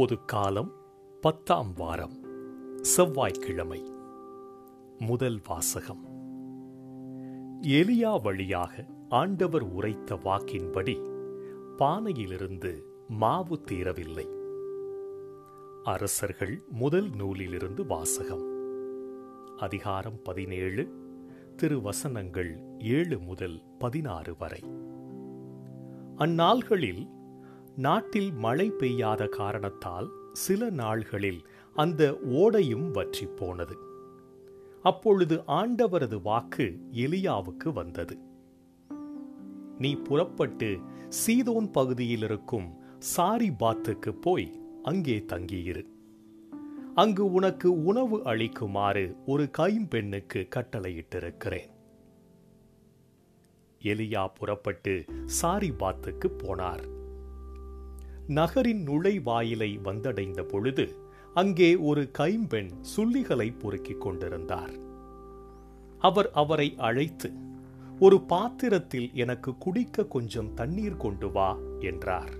பொதுக்காலம் 0.00 0.72
பத்தாம் 1.20 1.72
வாரம் 1.76 2.24
செவ்வாய்க்கிழமை. 2.82 3.92
முதல் 4.98 5.40
வாசகம். 5.48 6.04
எலியா 7.62 8.22
வழியாக 8.22 8.86
ஆண்டவர் 9.08 9.62
உரைத்த 9.62 10.14
வாக்கின்படி 10.14 10.96
பானையிலிருந்து 11.76 12.82
மாவு 13.08 13.60
தீரவில்லை 13.70 14.26
அரசர்கள் 15.84 16.62
முதல் 16.68 17.10
நூலிலிருந்து 17.10 17.86
வாசகம். 17.86 18.44
அதிகாரம் 19.56 20.22
பதினேழு 20.22 20.94
திருவசனங்கள் 21.56 22.60
ஏழு 22.78 23.18
முதல் 23.18 23.62
பதினாறு 23.78 24.34
வரை. 24.38 24.60
அந்நாள்களில் 26.16 27.18
நாட்டில் 27.80 28.32
மழை 28.32 28.70
பெய்யாத 28.70 29.26
காரணத்தால் 29.26 30.08
சில 30.32 30.70
நாள்களில் 30.70 31.38
அந்த 31.76 32.02
ஓடையும் 32.40 32.88
வற்றி 32.90 33.26
போனது 33.36 33.76
அப்பொழுது 34.82 35.36
ஆண்டவரது 35.46 36.18
வாக்கு 36.22 36.66
எலியாவுக்கு 36.92 37.68
வந்தது. 37.72 38.16
நீ 39.78 39.90
புறப்பட்டு 39.94 40.70
சீதோன் 41.20 41.68
பகுதியில் 41.72 42.22
இருக்கும் 42.22 42.68
சாரி 42.98 43.50
பாத்துக்கு 43.50 44.12
போய் 44.20 44.48
அங்கே 44.82 45.16
தங்கியிரு. 45.32 45.84
அங்கு 46.94 47.24
உனக்கு 47.32 47.68
உணவு 47.84 48.16
அளிக்குமாறு 48.24 49.04
ஒரு 49.26 49.44
கைம்பெண்ணுக்கு 49.58 50.40
கட்டளையிட்டிருக்கிறேன். 50.56 51.70
எலியா 53.82 54.24
புறப்பட்டு 54.38 54.94
சாரி 55.40 55.70
பாத்துக்கு 55.78 56.30
போனார். 56.42 56.84
நகரின் 58.30 58.88
நுழைவாயிலை 58.88 59.80
வந்தடைந்த 59.80 60.42
பொழுது 60.42 60.96
அங்கே 61.34 61.76
ஒரு 61.76 62.10
கைம்பெண் 62.10 62.70
சுள்ளிகளை 62.96 63.58
பொறுக்கிக் 63.58 64.00
கொண்டிருந்தார். 64.00 64.72
அவர் 65.98 66.30
அவரை 66.32 66.74
அழைத்து 66.78 67.32
ஒரு 68.00 68.20
பாத்திரத்தில் 68.20 69.10
எனக்கு 69.14 69.58
குடிக்க 69.58 70.04
கொஞ்சம் 70.04 70.54
தண்ணீர் 70.54 70.96
கொண்டு 70.96 71.30
வா 71.30 71.56
என்றார். 71.78 72.32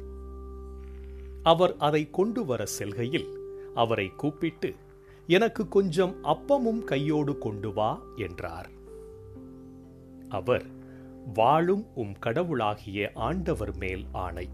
அவர் 1.43 1.75
அதை 1.79 2.11
கொண்டு 2.11 2.45
வர 2.45 2.67
செல்கையில் 2.67 3.29
அவரை 3.75 4.09
கூப்பிட்டு 4.17 4.75
எனக்கு 5.27 5.69
கொஞ்சம் 5.69 6.15
அப்பமும் 6.25 6.85
கையோடு 6.85 7.39
கொண்டு 7.39 7.73
வா 7.73 8.03
என்றார். 8.17 8.71
அவர் 10.29 10.67
வாழும் 11.35 11.87
உம் 11.95 12.15
கடவுளாகிய 12.19 13.11
ஆண்டவர் 13.15 13.77
மேல் 13.77 14.05
ஆணை. 14.13 14.49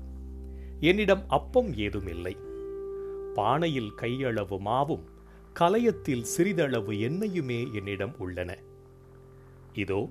என்னிடம் 0.80 1.24
அப்பம் 1.28 1.76
ஏதுமில்லை. 1.76 2.36
பானையில் 3.34 3.92
கையளவு 3.96 4.58
மாவும் 4.58 5.04
கலையத்தில் 5.60 6.22
சிறிதளவு 6.22 6.92
எண்ணெயுமே 6.92 7.72
என்னிடம் 7.72 8.18
உள்ளன. 8.18 8.58
இதோ 9.72 10.08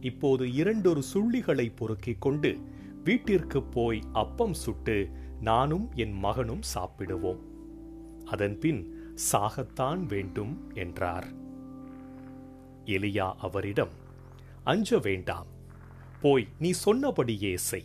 இப்போது 0.00 0.52
இரண்டொரு 0.52 1.02
சுள்ளிகளை 1.14 1.72
பொறுக்கிக் 1.76 2.20
கொண்டு 2.20 2.58
வீட்டிற்கு 3.04 3.62
போய் 3.62 4.02
அப்பம் 4.12 4.52
சுட்டு 4.52 5.10
நானும் 5.40 5.90
என் 5.94 6.12
மகனும் 6.12 6.60
சாப்பிடுவோம். 6.74 7.40
அதன்பின் 8.24 9.12
சாகத்தான் 9.32 10.06
வேண்டும் 10.06 10.70
என்றார். 10.74 11.26
எலியா 12.84 13.32
அவரிடம் 13.38 13.90
அஞ்ச 14.64 14.98
வேண்டாம். 14.98 15.46
போய் 16.20 16.48
நீ 16.58 16.70
சொன்னபடியே 16.70 17.56
செய். 17.56 17.84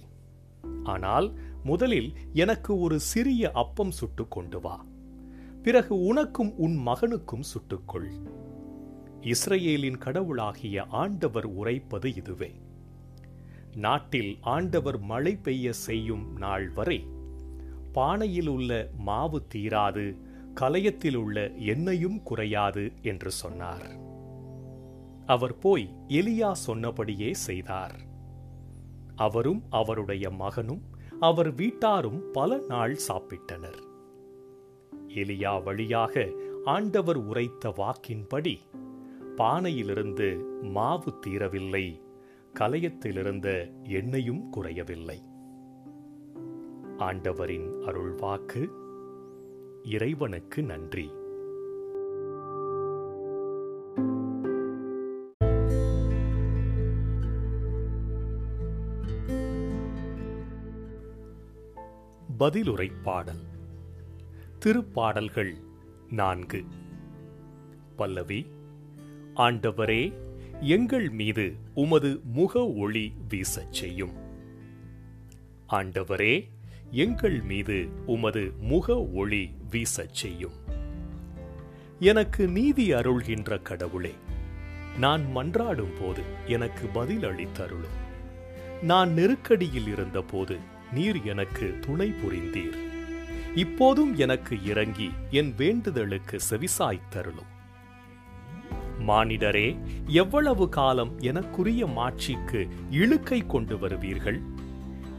ஆனால் 0.84 1.40
முதலில் 1.64 2.14
எனக்கு 2.34 2.80
ஒரு 2.80 3.00
சிறிய 3.00 3.52
அப்பம் 3.52 3.92
சுட்டு 3.92 4.28
கொண்டு 4.28 4.62
வா. 4.62 4.86
பிறகு 5.64 6.02
உனக்கும் 6.02 6.58
உன் 6.58 6.88
மகனுக்கும் 6.88 7.42
சுட்டுக்கொள். 7.42 8.10
இஸ்ரேலின் 9.22 9.98
கடவுளாகிய 9.98 10.86
ஆண்டவர் 10.90 11.46
உரைப்பது 11.46 12.16
இதுவே. 12.16 12.52
நாட்டில் 13.76 14.38
ஆண்டவர் 14.42 15.00
மழை 15.00 15.36
பெய்ய 15.36 15.74
செய்யும் 15.74 16.38
நாள் 16.38 16.70
வரை 16.70 17.08
பானையில் 17.94 18.48
உள்ள 18.48 18.90
மாவு 18.98 19.48
தீராது 19.56 20.18
கலயத்தில் 20.54 21.16
உள்ள 21.16 21.50
எண்ணெயும் 21.50 22.24
குறையாது 22.24 22.92
என்று 23.02 23.32
சொன்னார். 23.32 24.00
அவர் 25.26 25.58
போய் 25.58 25.96
எலியா 26.08 26.52
சொன்னபடியே 26.52 27.34
செய்தார். 27.34 28.00
அவரும் 29.16 29.64
அவருடைய 29.70 30.30
மகனும் 30.30 30.82
அவர் 31.20 31.56
வீட்டாரும் 31.56 32.32
பல 32.32 32.62
நாள் 32.68 32.98
சாப்பிட்டனர். 33.08 33.80
எலியா 35.08 35.64
வழியாக 35.64 36.32
ஆண்டவர் 36.66 37.18
உரைத்த 37.18 37.74
வாக்கின்படி 37.78 38.58
பானையிலிருந்து 39.36 40.44
மாவு 40.62 41.14
தீரவில்லை 41.28 42.02
கலயத்திலிருந்த 42.60 43.72
எண்ணெயும் 43.84 44.50
குறையவில்லை. 44.50 45.22
ஆண்டவரின் 46.98 47.72
அருள்வாக்கு 47.72 48.70
இறைவனுக்கு 49.84 50.64
நன்றி. 50.64 51.12
பதிலுரை 62.40 62.92
பாடல். 63.04 63.40
திருப்பாடல்கள் 64.66 65.54
நான்கு. 66.10 66.66
பல்லவி 67.96 68.48
ஆண்டவரே 69.36 70.14
எங்கள் 70.60 71.10
மீது 71.10 71.54
உமது 71.74 72.20
முக 72.24 72.68
ஒளி 72.68 73.14
வீசச் 73.30 73.72
செய்யும். 73.72 74.12
ஆண்டவரே 75.70 76.48
எங்கள் 76.92 77.42
மீது 77.42 77.88
உமது 78.06 78.52
முக 78.60 79.06
ஒளி 79.06 79.50
வீசச் 79.72 80.12
செய்யும். 80.12 80.54
எனக்கு 82.00 82.48
நீதி 82.48 82.94
அருள்கின்ற 82.94 83.62
கடவுளே 83.62 84.14
நான் 85.00 85.26
மன்றாடும் 85.36 86.02
போது 86.02 86.22
எனக்கு 86.48 86.88
பதில் 86.88 87.22
அளித்தருளும் 87.22 87.98
நான் 88.82 89.10
நெருக்கடியில் 89.10 89.88
இருந்தபோது 89.88 90.78
நீர் 90.94 91.24
எனக்கு 91.24 91.78
துணை 91.82 92.12
புரிந்தீர். 92.12 92.78
இப்போதும் 93.56 94.16
எனக்கு 94.16 94.64
இறங்கி 94.64 95.12
என் 95.32 95.54
வேண்டுதலுக்கு 95.58 96.40
செவிசாய்த்தருளும் 96.50 97.50
மானிடரே 99.08 99.78
எவ்வளவு 100.08 100.70
காலம் 100.70 101.20
எனக்குரிய 101.20 101.94
மாட்சிக்கு 101.94 102.68
இழுக்கை 102.92 103.46
கொண்டு 103.46 103.76
வருவீர்கள்? 103.76 104.42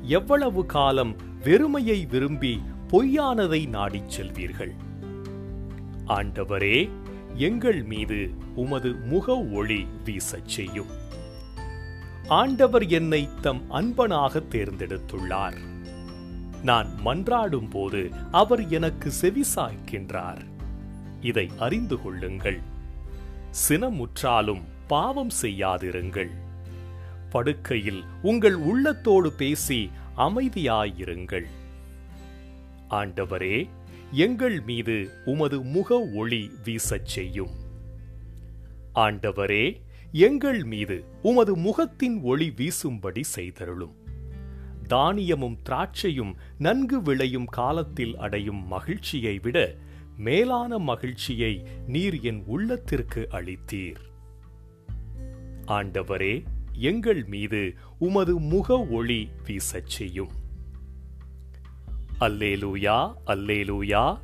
எவ்வளவு 0.03 0.67
காலம் 0.67 1.17
வெறுமையை 1.45 2.07
விரும்பி 2.07 2.61
பொய்யானதை 2.89 3.69
நாடிச் 3.69 4.21
செல்வீர்கள்? 4.21 4.75
ஆண்டவரே 6.07 6.91
எங்கள் 7.35 7.83
மீது 7.83 8.31
உமது 8.55 8.95
முக 8.95 9.39
ஒளி 9.39 9.87
வீசச் 10.05 10.49
செய்யும். 10.49 11.00
ஆண்டவர் 12.31 12.87
என்னை 12.87 13.29
தம் 13.41 13.71
அன்பனாக 13.71 14.43
தேர்ந்தெடுத்துள்ளார். 14.49 15.57
நான் 16.63 16.89
மன்றாடும் 17.05 17.71
போது 17.71 18.11
அவர் 18.31 18.69
எனக்கு 18.69 19.13
செவிசாய்க்கின்றார். 19.21 20.45
இதை 21.21 21.51
அறிந்து 21.59 22.03
கொள்ளுங்கள். 22.03 22.61
சினமுற்றாலும் 23.69 24.63
பாவம் 24.87 25.31
செய்யாதிருங்கள். 25.43 26.31
படுக்கையில் 27.31 28.05
உங்கள் 28.23 28.55
உள்ளத்தோடு 28.55 29.33
பேசி 29.33 29.91
அமைதியாயிருங்கள். 30.17 31.47
ஆண்டவரே 32.91 33.69
எங்கள் 34.11 34.61
மீது 34.61 35.11
உமது 35.25 35.61
முக 35.61 36.09
ஒளி 36.15 36.51
வீசச் 36.65 37.07
செய்யும். 37.07 37.51
ஆண்டவரே 38.95 39.81
எங்கள் 40.13 40.65
மீது 40.65 41.05
உமது 41.23 41.57
முகத்தின் 41.57 42.23
ஒளி 42.23 42.53
வீசும்படி 42.57 43.23
செய்தருளும். 43.37 43.95
தானியமும் 44.89 45.59
திராட்சையும் 45.69 46.35
நன்கு 46.59 47.03
விளையும் 47.03 47.45
காலத்தில் 47.45 48.17
அடையும் 48.17 48.67
மகிழ்ச்சியை 48.67 49.39
விட 49.39 49.75
மேலான 50.17 50.79
மகிழ்ச்சியை 50.79 51.65
நீர் 51.87 52.21
என் 52.21 52.43
உள்ளத்திற்கு 52.47 53.29
அளித்தீர். 53.31 53.97
ஆண்டவரே 55.67 56.45
எங்கள் 56.73 57.25
மீது 57.25 57.75
உமது 57.99 58.39
முக 58.39 58.87
ஒளி 58.87 59.29
வீசச் 59.47 59.87
செய்யும். 59.87 60.31
அல்லேலூயா 62.21 63.15
அல்லேலூயா 63.27 64.19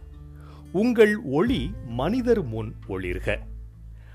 உங்கள் 0.72 1.16
ஒளி 1.16 1.70
மனிதர் 1.86 2.44
முன் 2.44 2.74
ஒளிர்க. 2.88 3.38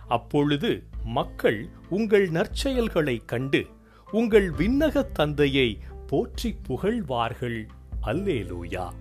அப்பொழுது 0.08 0.84
மக்கள் 1.04 1.70
உங்கள் 1.90 2.30
நற்செயல்களை 2.30 3.26
கண்டு 3.26 3.66
உங்கள் 4.12 4.50
விண்ணக 4.50 5.12
தந்தையை 5.12 5.78
போற்றி 6.08 6.56
புகழ்வார்கள். 6.64 7.68
அல்லேலூயா. 8.06 8.92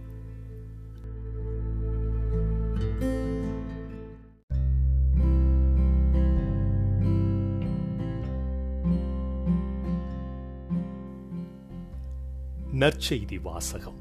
நற்செய்தி 12.74 13.40
வாசகம். 13.42 13.98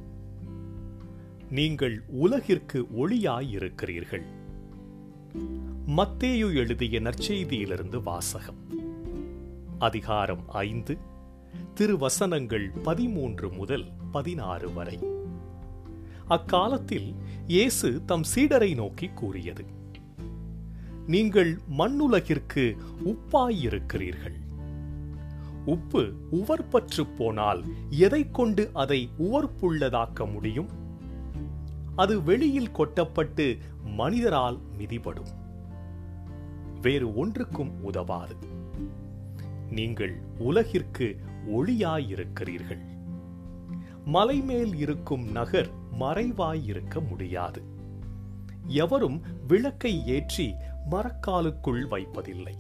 நீங்கள் 1.50 2.04
உலகிற்கு 2.08 2.88
ஒளியாயிருக்கிறீர்கள். 2.98 4.39
மத்தேயு 5.88 6.56
எழுதிய 6.56 7.02
நற்செய்தியிலிருந்து 7.02 8.04
வாசகம். 8.04 8.56
அதிகாரம் 9.80 10.50
ஐந்து 10.50 10.98
திருவசனங்கள் 11.74 12.70
பதிமூன்று 12.84 13.52
முதல் 13.52 13.86
பதினாறு 14.12 14.74
வரை. 14.74 15.00
அக்காலத்தில் 16.28 17.16
இயேசு 17.48 18.06
தம் 18.06 18.24
சீடரை 18.36 18.76
நோக்கி 18.76 19.08
கூறியது 19.08 19.66
நீங்கள் 21.08 21.60
மண்ணுலகிற்கு 21.78 22.78
உப்பாயிருக்கிறீர்கள். 23.06 24.38
உப்பு 25.66 26.14
உவர்பற்று 26.32 27.08
போனால் 27.18 27.64
எதை 27.90 28.32
கொண்டு 28.32 28.70
அதை 28.74 29.10
உவர்ப்புள்ளதாக்க 29.20 30.32
முடியும்? 30.32 30.79
அது 32.00 32.24
வெளியில் 32.24 32.72
கொட்டப்பட்டு 32.72 33.58
மனிதரால் 33.84 34.60
மிதிபடும். 34.78 35.32
வேறு 36.82 37.16
ஒன்றுக்கும் 37.16 37.84
உதவாது. 37.84 38.36
நீங்கள் 39.70 40.22
உலகிற்கு 40.38 41.20
ஒளியாயிருக்கிறீர்கள். 41.48 42.84
மலைமேல் 44.06 44.76
இருக்கும் 44.76 45.32
நகர் 45.32 45.70
மறைவாயிருக்க 46.00 47.08
முடியாது. 47.08 47.62
எவரும் 48.68 49.22
விளக்கை 49.48 50.08
ஏற்றி 50.08 50.54
மரக்காலுக்குள் 50.92 51.88
வைப்பதில்லை. 51.88 52.54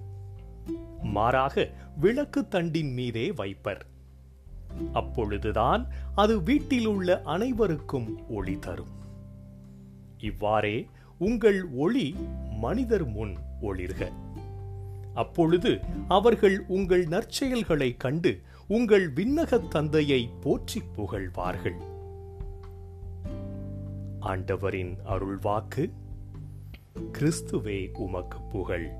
மாறாக 1.01 1.69
விளக்கு 1.97 2.47
தண்டின் 2.51 2.93
மீதே 2.93 3.31
வைப்பர். 3.31 3.85
அப்பொழுதுதான் 4.93 5.87
அது 6.15 6.43
வீட்டில் 6.43 6.85
உள்ள 6.85 7.21
அனைவருக்கும் 7.21 8.29
ஒளி 8.29 8.59
தரும். 8.59 8.97
இவ்வாறே 10.19 10.87
உங்கள் 11.19 11.67
ஒளி 11.69 12.15
மனிதர் 12.59 13.07
முன் 13.07 13.35
ஒளிர்க. 13.61 14.11
அப்பொழுது 15.13 15.79
அவர்கள் 16.07 16.63
உங்கள் 16.67 17.05
நற்செயல்களை 17.05 17.97
கண்டு 17.97 18.41
உங்கள் 18.67 19.13
விண்ணகத் 19.13 19.67
தந்தையை 19.67 20.29
போற்றி 20.41 20.81
புகழ்வார்கள். 20.95 21.75
ஆண்டவரின் 24.19 24.97
அருள்வாக்கு 25.05 25.91
கிறிஸ்துவே 27.11 27.97
உமக்கு 27.97 28.41
புகழ். 28.41 28.91